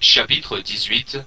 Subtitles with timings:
[0.00, 1.18] Chapitre 18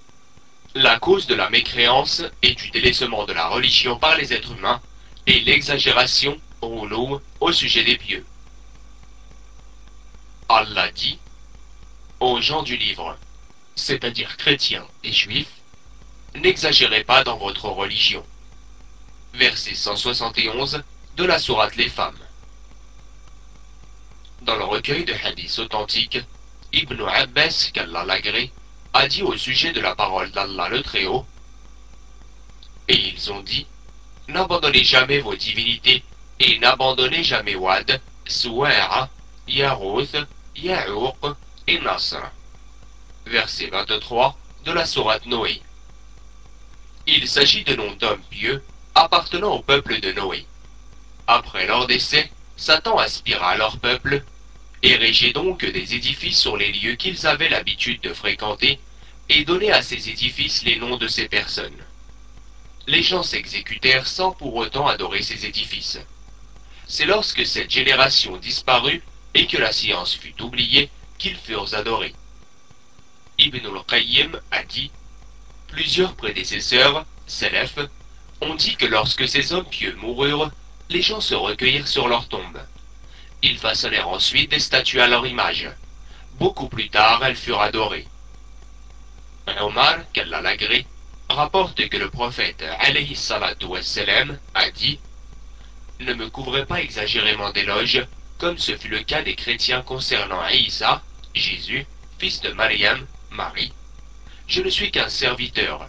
[0.76, 4.82] La cause de la mécréance et du délaissement de la religion par les êtres humains
[5.28, 8.26] et l'exagération, rouleau, au sujet des pieux.
[10.48, 11.20] Allah dit
[12.22, 13.18] aux gens du livre,
[13.76, 15.52] c'est-à-dire chrétiens et juifs,
[16.36, 18.26] n'exagérez pas dans votre religion.
[19.34, 20.82] Verset 171
[21.18, 22.20] de la sourate Les Femmes.
[24.44, 26.20] Dans le recueil de hadiths authentiques,
[26.72, 28.50] Ibn Abbas, qu'Allah l'agrée,
[28.94, 31.26] a dit au sujet de la parole d'Allah le Très-Haut,
[32.88, 33.66] et ils ont dit,
[34.28, 36.04] n'abandonnez jamais vos divinités,
[36.40, 39.10] et n'abandonnez jamais Wad, Suwa'a,
[39.48, 40.16] Yarouth,
[40.56, 41.36] Ya'uq
[41.68, 42.32] et Nasr.
[43.26, 45.62] Verset 23 de la sourate Noé.
[47.08, 48.64] Il s'agit de noms d'hommes pieux
[48.96, 50.46] appartenant au peuple de Noé.
[51.28, 54.24] Après leur décès, Satan aspira à leur peuple,
[54.84, 58.80] érigeait donc des édifices sur les lieux qu'ils avaient l'habitude de fréquenter,
[59.34, 61.82] et donnait à ces édifices les noms de ces personnes.
[62.86, 66.00] Les gens s'exécutèrent sans pour autant adorer ces édifices.
[66.86, 69.02] C'est lorsque cette génération disparut
[69.34, 72.14] et que la science fut oubliée qu'ils furent adorés.
[73.38, 74.92] Ibn al-Qayyim a dit
[75.70, 77.80] Plusieurs prédécesseurs, Salaf,
[78.42, 80.52] ont dit que lorsque ces hommes pieux moururent,
[80.90, 82.62] les gens se recueillirent sur leurs tombes.
[83.42, 85.70] Ils façonnèrent ensuite des statues à leur image.
[86.34, 88.08] Beaucoup plus tard, elles furent adorées.
[89.60, 90.86] Omar, qu'Allah l'agrée,
[91.30, 93.18] rapporte que le prophète alayhi
[94.54, 95.00] a dit
[96.00, 98.06] Ne me couvrez pas exagérément d'éloges,
[98.38, 101.02] comme ce fut le cas des chrétiens concernant Isa,
[101.34, 101.86] Jésus,
[102.20, 103.74] fils de Mariam, Marie.
[104.48, 105.88] Je ne suis qu'un serviteur.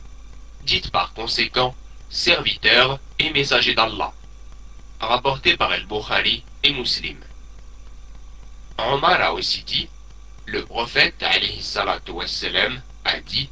[0.63, 1.75] Dites par conséquent
[2.11, 4.13] serviteur et messager d'Allah.
[5.01, 7.19] Rapporté par El-Bukhari et Muslim.
[8.79, 9.89] Omar a aussi dit,
[10.47, 11.25] le prophète
[12.09, 13.49] wassalam, a dit,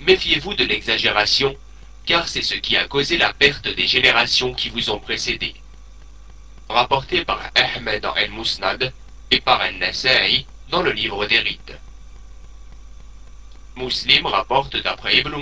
[0.00, 1.56] méfiez-vous de l'exagération,
[2.06, 5.54] car c'est ce qui a causé la perte des générations qui vous ont précédé.
[6.68, 8.92] Rapporté par Ahmed dans El-Musnad
[9.30, 11.74] et par Al-Nasa'i dans le livre des rites.
[13.76, 15.34] Muslim rapporte d'après Ibn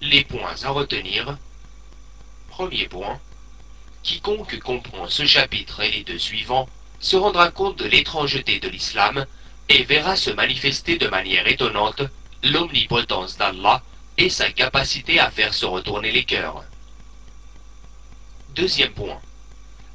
[0.00, 1.36] les points à retenir.
[2.48, 3.20] Premier point.
[4.02, 6.68] Quiconque comprend ce chapitre et les deux suivants
[7.00, 9.26] se rendra compte de l'étrangeté de l'islam
[9.72, 12.02] et verra se manifester de manière étonnante
[12.42, 13.82] l'omnipotence d'Allah
[14.18, 16.62] et sa capacité à faire se retourner les cœurs.
[18.50, 19.18] Deuxième point.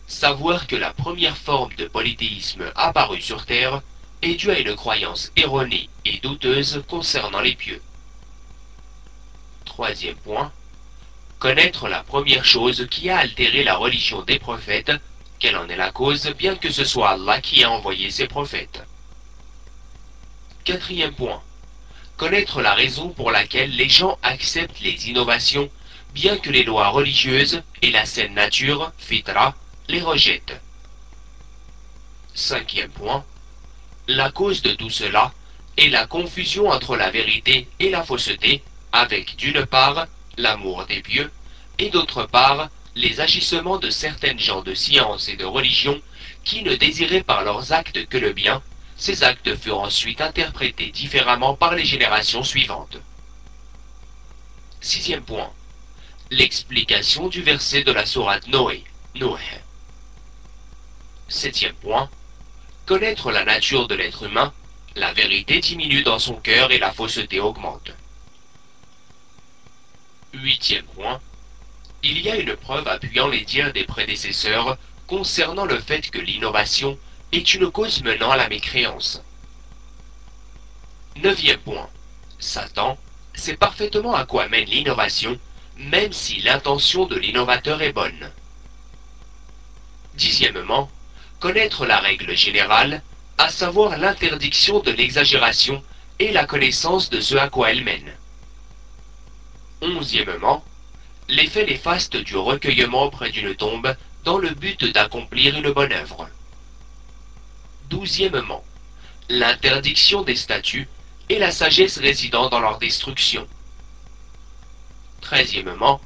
[0.07, 3.83] Savoir que la première forme de polythéisme apparue sur Terre
[4.23, 7.81] est due à une croyance erronée et douteuse concernant les pieux.
[9.65, 10.51] Troisième point.
[11.37, 14.93] Connaître la première chose qui a altéré la religion des prophètes,
[15.37, 18.81] quelle en est la cause, bien que ce soit Allah qui a envoyé ses prophètes.
[20.67, 21.41] Quatrième point.
[22.17, 25.69] Connaître la raison pour laquelle les gens acceptent les innovations,
[26.13, 29.55] bien que les lois religieuses et la saine nature, fitra,
[29.87, 30.59] les rejettent.
[32.33, 33.23] Cinquième point
[34.09, 35.31] la cause de tout cela
[35.77, 38.61] est la confusion entre la vérité et la fausseté,
[38.91, 41.31] avec d'une part l'amour des pieux,
[41.79, 46.01] et d'autre part les agissements de certaines gens de science et de religion
[46.43, 48.61] qui ne désiraient par leurs actes que le bien,
[48.97, 52.97] ces actes furent ensuite interprétés différemment par les générations suivantes.
[54.81, 55.51] Sixième point.
[56.31, 58.83] L'explication du verset de la sourate Noé,
[59.15, 59.39] Noé.
[61.29, 62.09] Septième point
[62.85, 64.53] Connaître la nature de l'être humain,
[64.95, 67.91] la vérité diminue dans son cœur et la fausseté augmente.
[70.33, 71.19] Huitième point.
[72.01, 76.97] Il y a une preuve appuyant les dires des prédécesseurs concernant le fait que l'innovation
[77.31, 79.21] est une cause menant à la mécréance.
[81.17, 81.89] Neuvième point.
[82.39, 82.97] Satan
[83.33, 85.39] sait parfaitement à quoi mène l'innovation,
[85.77, 88.31] même si l'intention de l'innovateur est bonne.
[90.15, 90.89] Dixièmement,
[91.39, 93.01] connaître la règle générale,
[93.37, 95.83] à savoir l'interdiction de l'exagération
[96.19, 98.11] et la connaissance de ce à quoi elle mène.
[99.81, 100.63] Onzièmement,
[101.27, 106.29] l'effet néfaste du recueillement près d'une tombe dans le but d'accomplir une bonne œuvre.
[107.89, 108.63] Douzièmement,
[109.29, 110.87] l'interdiction des statues
[111.29, 113.47] et la sagesse résidant dans leur destruction.
[115.21, 116.01] Treizièmement,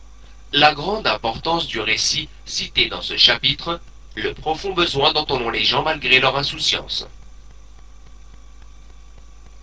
[0.54, 3.80] la grande importance du récit cité dans ce chapitre
[4.16, 7.08] le profond besoin dont ont les gens malgré leur insouciance.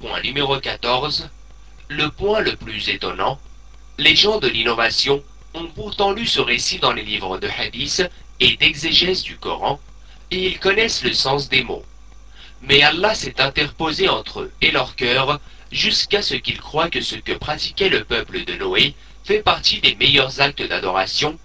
[0.01, 1.29] Point numéro 14.
[1.89, 3.39] Le point le plus étonnant.
[3.99, 5.23] Les gens de l'innovation
[5.55, 8.09] ont pourtant lu ce récit dans les livres de hadith
[8.41, 9.81] et d'exégèse du Coran,
[10.31, 11.85] et ils connaissent le sens des mots.
[12.63, 15.41] Mais Allah s'est interposé entre eux et leur cœur
[15.71, 18.95] jusqu'à ce qu'ils croient que ce que pratiquait le peuple de Noé
[19.25, 21.39] fait partie des meilleurs actes d'adoration,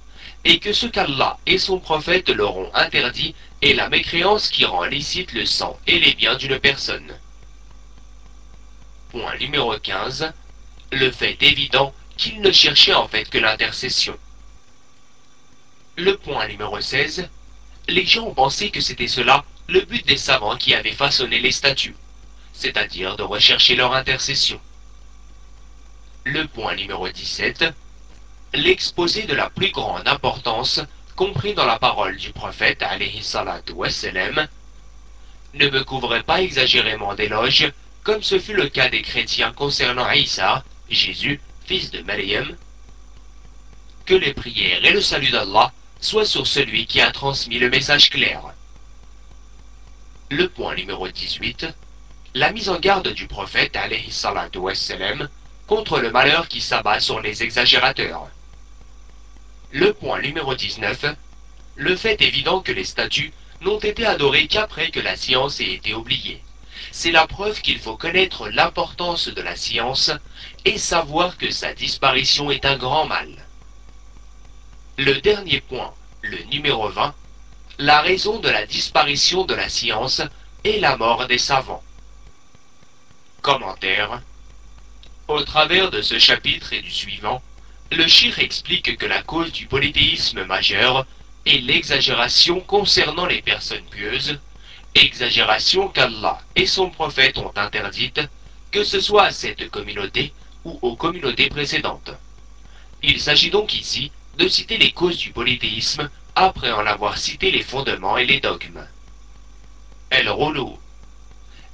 [0.46, 4.86] et que ce qu'Allah et son prophète leur ont interdit est la mécréance qui rend
[4.86, 7.14] licite le sang et les biens d'une personne.
[9.10, 10.34] Point numéro 15.
[10.92, 14.18] Le fait évident qu'ils ne cherchaient en fait que l'intercession.
[15.98, 17.30] Le point numéro 16.
[17.88, 21.52] Les gens ont pensé que c'était cela le but des savants qui avaient façonné les
[21.52, 21.96] statues,
[22.54, 24.60] c'est-à-dire de rechercher leur intercession.
[26.26, 27.66] Le point numéro 17.
[28.54, 30.82] L'exposé de la plus grande importance
[31.16, 33.22] compris dans la parole du prophète alayhi
[33.74, 34.48] wassalam,
[35.54, 37.72] ne me couvrait pas exagérément d'éloges,
[38.04, 42.56] comme ce fut le cas des chrétiens concernant Isa, Jésus, fils de Maryam.
[44.06, 45.72] Que les prières et le salut d'Allah
[46.02, 48.42] soient sur celui qui a transmis le message clair.
[50.36, 51.68] Le point numéro 18.
[52.34, 54.12] La mise en garde du prophète alayhi
[54.56, 55.30] wassalam,
[55.68, 58.28] contre le malheur qui s'abat sur les exagérateurs.
[59.72, 61.06] Le point numéro 19.
[61.76, 63.32] Le fait évident que les statues
[63.62, 66.42] n'ont été adorées qu'après que la science ait été oubliée.
[66.92, 70.10] C'est la preuve qu'il faut connaître l'importance de la science
[70.66, 73.30] et savoir que sa disparition est un grand mal.
[74.98, 75.94] Le dernier point,
[76.24, 77.14] le numéro 20,
[77.80, 80.22] la raison de la disparition de la science
[80.64, 81.84] est la mort des savants.
[83.42, 84.22] Commentaire
[85.28, 87.42] au travers de ce chapitre et du suivant,
[87.92, 91.06] le shir explique que la cause du polythéisme majeur
[91.46, 94.38] est l'exagération concernant les personnes pieuses,
[94.96, 98.22] exagération qu'Allah et son prophète ont interdite,
[98.72, 100.34] que ce soit à cette communauté
[100.66, 102.12] ou aux communautés précédentes.
[103.02, 107.64] Il s'agit donc ici de citer les causes du polythéisme après en avoir cité les
[107.64, 108.88] fondements et les dogmes.
[110.10, 110.80] El Rolo.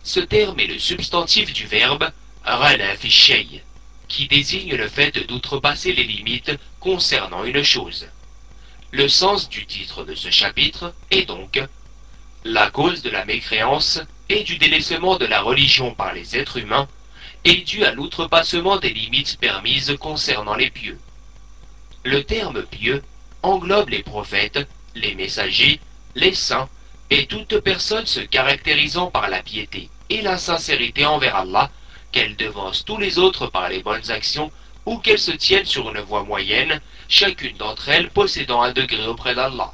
[0.04, 2.12] Ce terme est le substantif du verbe
[4.08, 8.08] qui désigne le fait d'outrepasser les limites concernant une chose.
[8.92, 11.62] Le sens du titre de ce chapitre est donc
[12.44, 16.88] La cause de la mécréance et du délaissement de la religion par les êtres humains
[17.46, 21.00] est due à l'outrepassement des limites permises concernant les pieux.
[22.04, 23.04] Le terme pieux
[23.44, 25.80] englobe les prophètes, les messagers,
[26.16, 26.70] les saints
[27.10, 31.72] et toute personne se caractérisant par la piété et la sincérité envers Allah
[32.12, 34.52] qu'elles devancent tous les autres par les bonnes actions
[34.86, 39.36] ou qu'elles se tiennent sur une voie moyenne, chacune d'entre elles possédant un degré auprès
[39.36, 39.74] d'Allah.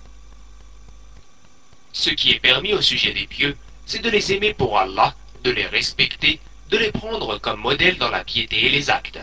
[1.93, 5.51] Ce qui est permis au sujet des pieux, c'est de les aimer pour Allah, de
[5.51, 6.39] les respecter,
[6.69, 9.19] de les prendre comme modèle dans la piété et les actes.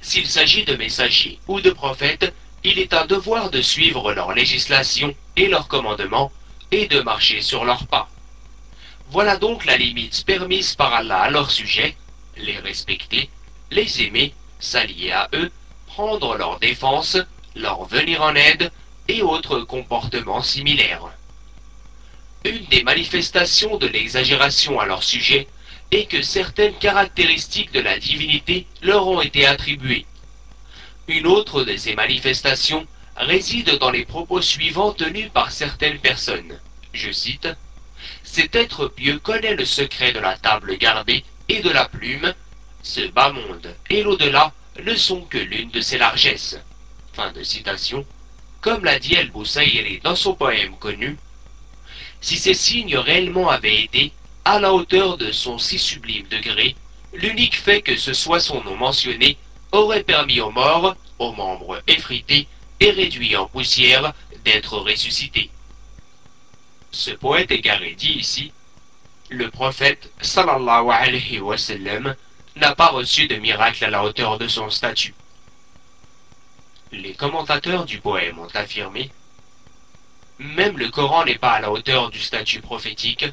[0.00, 2.32] S'il s'agit de messagers ou de prophètes,
[2.64, 6.30] il est un devoir de suivre leur législation et leurs commandements
[6.70, 8.08] et de marcher sur leurs pas.
[9.10, 11.96] Voilà donc la limite permise par Allah à leur sujet,
[12.36, 13.28] les respecter,
[13.70, 15.50] les aimer, s'allier à eux,
[15.86, 17.18] prendre leur défense,
[17.54, 18.70] leur venir en aide
[19.08, 21.08] et autres comportements similaires.
[22.44, 25.46] Une des manifestations de l'exagération à leur sujet
[25.90, 30.06] est que certaines caractéristiques de la divinité leur ont été attribuées.
[31.08, 36.60] Une autre de ces manifestations réside dans les propos suivants tenus par certaines personnes.
[36.92, 37.48] Je cite
[38.22, 42.32] Cet être pieux connaît le secret de la table gardée et de la plume,
[42.84, 46.58] ce bas monde et l'au-delà ne sont que l'une de ses largesses.
[47.14, 48.06] Fin de citation.
[48.60, 49.32] Comme l'a dit El
[50.02, 51.18] dans son poème connu,
[52.20, 54.12] si ces signes réellement avaient été
[54.44, 56.76] à la hauteur de son si sublime degré,
[57.12, 59.36] l'unique fait que ce soit son nom mentionné
[59.72, 62.46] aurait permis aux morts, aux membres effrités
[62.80, 64.12] et réduits en poussière,
[64.44, 65.50] d'être ressuscités.
[66.90, 68.52] Ce poète égaré dit ici
[69.32, 71.56] le prophète sallallahu alayhi wa
[72.56, 75.14] n'a pas reçu de miracle à la hauteur de son statut.
[76.92, 79.10] Les commentateurs du poème ont affirmé
[80.38, 83.24] Même le Coran n'est pas à la hauteur du statut prophétique,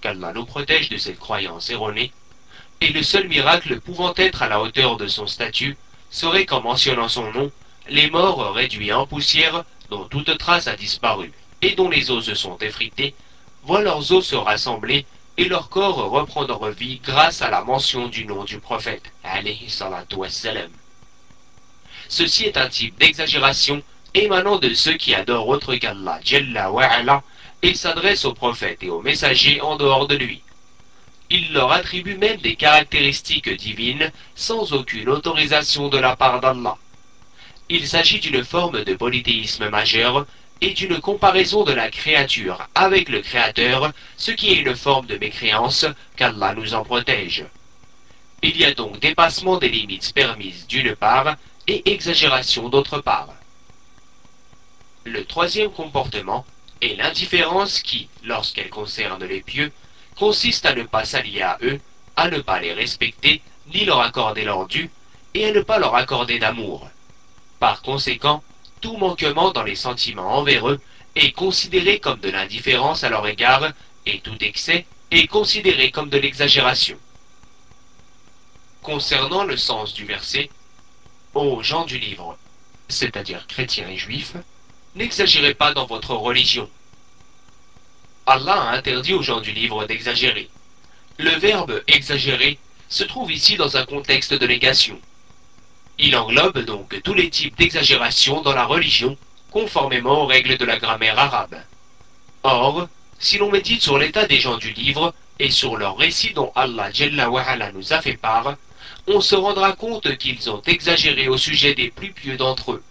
[0.00, 2.12] qu'Allah nous protège de cette croyance erronée,
[2.84, 5.74] et le seul miracle pouvant être à la hauteur de son statut
[6.10, 7.50] serait qu'en mentionnant son nom,
[7.88, 12.34] les morts réduits en poussière, dont toute trace a disparu et dont les os se
[12.34, 13.14] sont effrités,
[13.62, 15.06] voient leurs os se rassembler
[15.38, 19.10] et leur corps reprendre vie grâce à la mention du nom du prophète.
[22.08, 26.20] Ceci est un type d'exagération émanant de ceux qui adorent autre qu'Allah
[27.62, 30.43] et s'adressent aux prophètes et aux messagers en dehors de lui.
[31.30, 36.76] Ils leur attribuent même des caractéristiques divines sans aucune autorisation de la part d'Allah.
[37.68, 40.26] Il s'agit d'une forme de polythéisme majeur
[40.60, 45.16] et d'une comparaison de la créature avec le Créateur, ce qui est une forme de
[45.16, 47.44] mécréance, qu'Allah nous en protège.
[48.42, 53.34] Il y a donc dépassement des limites permises d'une part et exagération d'autre part.
[55.04, 56.44] Le troisième comportement
[56.82, 59.72] est l'indifférence qui, lorsqu'elle concerne les pieux,
[60.16, 61.80] consiste à ne pas s'allier à eux,
[62.16, 63.42] à ne pas les respecter,
[63.72, 64.90] ni leur accorder leur dû,
[65.34, 66.88] et à ne pas leur accorder d'amour.
[67.58, 68.42] Par conséquent,
[68.80, 70.80] tout manquement dans les sentiments envers eux
[71.16, 73.72] est considéré comme de l'indifférence à leur égard,
[74.06, 76.98] et tout excès est considéré comme de l'exagération.
[78.82, 80.50] Concernant le sens du verset,
[81.34, 82.36] ô gens du livre,
[82.88, 84.34] c'est-à-dire chrétiens et juifs,
[84.94, 86.68] n'exagérez pas dans votre religion.
[88.26, 90.48] Allah a interdit aux gens du livre d'exagérer.
[91.18, 94.98] Le verbe exagérer se trouve ici dans un contexte de négation.
[95.98, 99.16] Il englobe donc tous les types d'exagération dans la religion,
[99.50, 101.56] conformément aux règles de la grammaire arabe.
[102.42, 102.88] Or,
[103.18, 106.90] si l'on médite sur l'état des gens du livre et sur leur récit dont Allah
[107.72, 108.56] nous a fait part,
[109.06, 112.82] on se rendra compte qu'ils ont exagéré au sujet des plus pieux d'entre eux.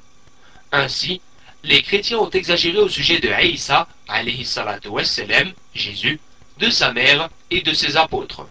[0.72, 1.22] Ainsi,
[1.64, 3.88] les chrétiens ont exagéré au sujet de Aïssa,
[5.74, 6.20] Jésus,
[6.60, 8.48] de sa mère et de ses apôtres.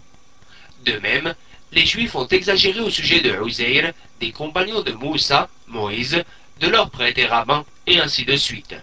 [0.85, 1.35] De même,
[1.73, 6.25] les Juifs ont exagéré au sujet de Uzair, des compagnons de Moussa, Moïse,
[6.61, 8.75] de leurs prêtres et rabbins, et ainsi de suite.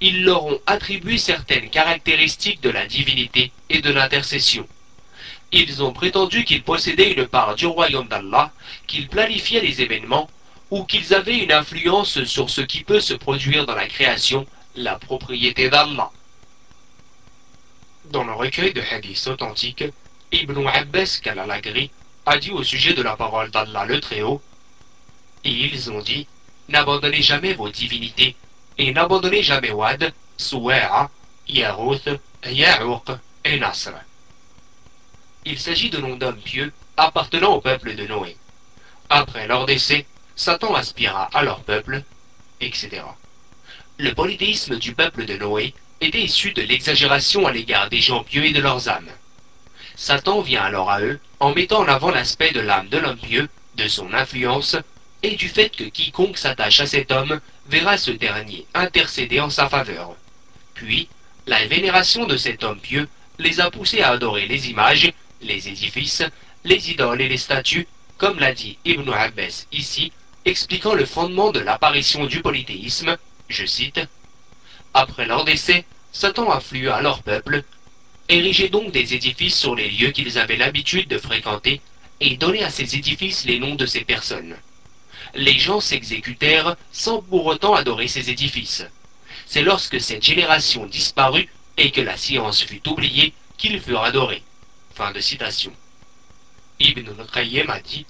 [0.00, 4.66] Ils leur ont attribué certaines caractéristiques de la divinité et de l'intercession.
[5.52, 8.52] Ils ont prétendu qu'ils possédaient une part du royaume d'Allah,
[8.86, 10.28] qu'ils planifiaient les événements,
[10.70, 14.98] ou qu'ils avaient une influence sur ce qui peut se produire dans la création, la
[14.98, 16.10] propriété d'Allah.
[18.06, 19.84] Dans le recueil de hadiths authentiques,
[20.32, 21.90] Ibn Abbas Kalalagri
[22.26, 24.42] a dit au sujet de la parole d'Allah le Très-Haut,
[25.44, 26.26] et ils ont dit,
[26.68, 28.34] n'abandonnez jamais vos divinités,
[28.78, 31.10] et n'abandonnez jamais Wad, Suwa'a,
[31.46, 32.08] Yahuth,
[32.44, 33.10] Ya'uq
[33.44, 33.92] et Nasr.
[35.44, 38.36] Il s'agit de noms d'hommes pieux appartenant au peuple de Noé.
[39.10, 42.02] Après leur décès, Satan aspira à leur peuple,
[42.60, 43.02] etc.
[43.98, 48.44] Le polythéisme du peuple de Noé était issu de l'exagération à l'égard des gens pieux
[48.44, 49.10] et de leurs âmes.
[49.94, 53.48] Satan vient alors à eux en mettant en avant l'aspect de l'âme de l'homme pieux,
[53.76, 54.76] de son influence,
[55.22, 59.68] et du fait que quiconque s'attache à cet homme verra ce dernier intercéder en sa
[59.68, 60.16] faveur.
[60.74, 61.08] Puis,
[61.46, 66.24] la vénération de cet homme pieux les a poussés à adorer les images, les édifices,
[66.64, 67.86] les idoles et les statues,
[68.18, 70.12] comme l'a dit Ibn Abbas ici,
[70.44, 73.16] expliquant le fondement de l'apparition du polythéisme,
[73.48, 74.00] je cite,
[74.92, 77.64] Après leur décès, Satan afflua à leur peuple
[78.28, 81.80] Érigez donc des édifices sur les lieux qu'ils avaient l'habitude de fréquenter,
[82.20, 84.56] et donnez à ces édifices les noms de ces personnes.
[85.34, 88.84] Les gens s'exécutèrent sans pour autant adorer ces édifices.
[89.46, 94.42] C'est lorsque cette génération disparut et que la science fut oubliée qu'ils furent adorés.
[94.94, 95.72] Fin de citation.
[96.80, 98.06] Ibn al a dit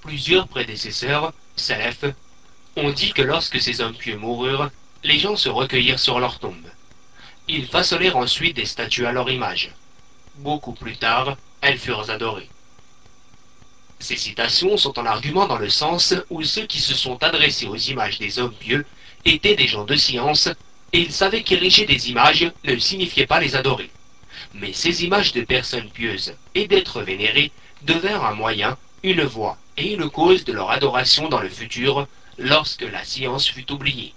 [0.00, 2.04] Plusieurs prédécesseurs, salaf,
[2.76, 4.70] ont dit que lorsque ces hommes pieux moururent,
[5.02, 6.70] les gens se recueillirent sur leurs tombes.
[7.48, 9.70] Ils façonnèrent ensuite des statues à leur image.
[10.36, 12.50] Beaucoup plus tard, elles furent adorées.
[13.98, 17.76] Ces citations sont en argument dans le sens où ceux qui se sont adressés aux
[17.76, 18.84] images des hommes pieux
[19.24, 20.48] étaient des gens de science,
[20.92, 23.90] et ils savaient qu'ériger des images ne signifiait pas les adorer.
[24.52, 27.50] Mais ces images de personnes pieuses et d'êtres vénérés
[27.82, 32.06] devinrent un moyen, une voie et une cause de leur adoration dans le futur,
[32.38, 34.14] lorsque la science fut oubliée.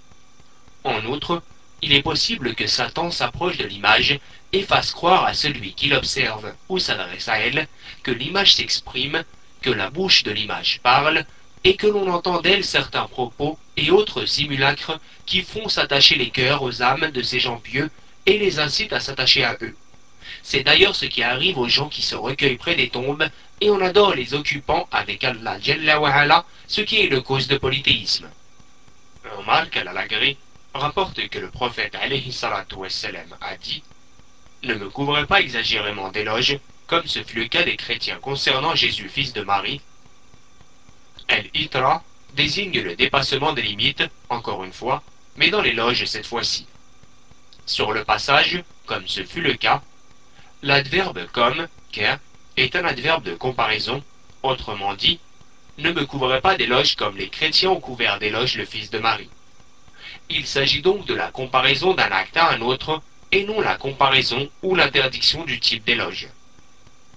[0.84, 1.42] En outre,
[1.82, 4.20] il est possible que Satan s'approche de l'image
[4.52, 7.68] et fasse croire à celui qui l'observe ou s'adresse à elle
[8.04, 9.24] que l'image s'exprime,
[9.62, 11.26] que la bouche de l'image parle,
[11.64, 16.64] et que l'on entend d'elle certains propos et autres simulacres qui font s'attacher les cœurs
[16.64, 17.90] aux âmes de ces gens pieux
[18.26, 19.76] et les incitent à s'attacher à eux.
[20.52, 23.30] C'est d'ailleurs ce qui arrive aux gens qui se recueillent près des tombes
[23.62, 25.60] et on adore les occupants avec Allah
[26.68, 28.28] ce qui est le cause de polythéisme.
[29.38, 30.38] Omar Kalalagri
[30.74, 31.96] rapporte que le prophète
[32.76, 33.84] wassalam, a dit
[34.64, 39.08] Ne me couvrez pas exagérément d'éloges, comme ce fut le cas des chrétiens concernant Jésus,
[39.08, 39.82] fils de Marie.
[41.28, 42.04] El-Itra
[42.34, 45.04] désigne le dépassement des limites, encore une fois,
[45.38, 46.66] mais dans l'éloge cette fois-ci.
[47.68, 49.84] Sur le passage, comme ce fut le cas,
[50.62, 52.20] l'adverbe comme, ker,
[52.58, 54.04] est un adverbe de comparaison,
[54.44, 55.20] autrement dit,
[55.78, 59.30] ne me couvrez pas d'éloges comme les chrétiens ont couvert d'éloges le fils de Marie.
[60.30, 63.02] Il s'agit donc de la comparaison d'un acte à un autre,
[63.32, 66.28] et non la comparaison ou l'interdiction du type d'éloge.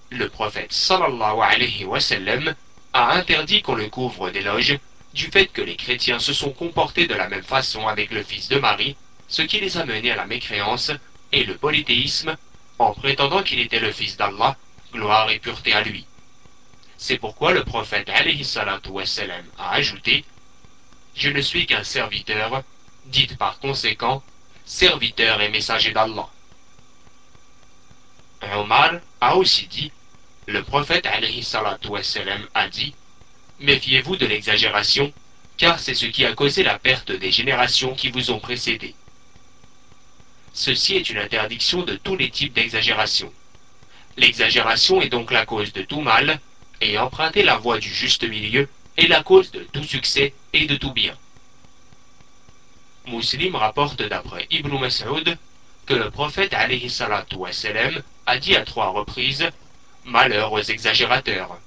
[0.09, 2.55] Le prophète sallallahu alayhi wa sallam
[2.93, 4.77] a interdit qu'on le couvre d'éloges
[5.13, 8.47] du fait que les chrétiens se sont comportés de la même façon avec le fils
[8.47, 8.95] de Marie,
[9.27, 10.91] ce qui les a menés à la mécréance
[11.31, 12.37] et le polythéisme
[12.79, 14.57] en prétendant qu'il était le fils d'Allah,
[14.91, 16.05] gloire et pureté à lui.
[16.97, 20.23] C'est pourquoi le prophète a ajouté
[21.15, 22.63] Je ne suis qu'un serviteur,
[23.05, 24.23] dites par conséquent,
[24.65, 26.29] serviteur et messager d'Allah.
[28.53, 29.91] Omar a aussi dit
[30.47, 31.19] Le prophète a
[32.69, 32.95] dit
[33.59, 35.13] Méfiez-vous de l'exagération,
[35.57, 38.95] car c'est ce qui a causé la perte des générations qui vous ont précédés.
[40.53, 43.33] Ceci est une interdiction de tous les types d'exagération.
[44.17, 46.39] L'exagération est donc la cause de tout mal,
[46.79, 50.75] et emprunter la voie du juste milieu est la cause de tout succès et de
[50.75, 51.17] tout bien.
[53.07, 55.37] Muslim rapporte d'après Ibn Mas'ud
[55.85, 56.55] que le prophète
[57.35, 59.49] wassalam, a dit à trois reprises
[60.05, 61.57] Malheur aux exagérateurs.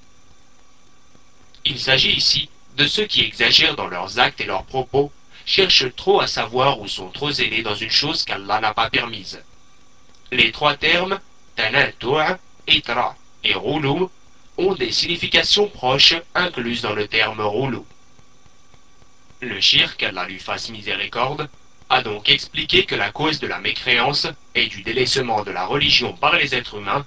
[1.65, 5.11] Il s'agit ici de ceux qui exagèrent dans leurs actes et leurs propos
[5.47, 9.41] cherchent trop à savoir ou sont trop zélés dans une chose qu'Allah n'a pas permise.
[10.33, 11.21] Les trois termes,
[11.55, 12.37] tanatu',
[12.67, 14.11] itra et roulou,
[14.59, 17.87] ont des significations proches incluses dans le terme roulou.
[19.41, 21.49] Le shir, qu'Allah lui fasse miséricorde,
[21.89, 26.13] a donc expliqué que la cause de la mécréance et du délaissement de la religion
[26.15, 27.07] par les êtres humains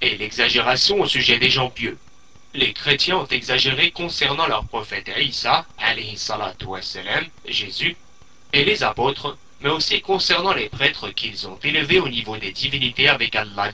[0.00, 1.98] est l'exagération au sujet des gens pieux.
[2.52, 5.64] Les chrétiens ont exagéré concernant leur prophète Isa,
[7.46, 7.96] Jésus,
[8.52, 13.08] et les apôtres, mais aussi concernant les prêtres qu'ils ont élevés au niveau des divinités
[13.08, 13.70] avec Allah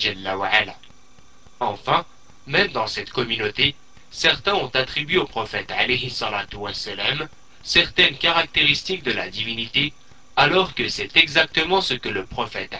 [1.59, 2.04] Enfin,
[2.47, 3.75] même dans cette communauté,
[4.11, 5.73] certains ont attribué au prophète
[7.62, 9.95] certaines caractéristiques de la divinité,
[10.37, 12.76] alors que c'est exactement ce que le prophète